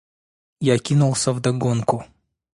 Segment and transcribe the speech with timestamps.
[0.61, 2.03] Я кинулся вдогонку.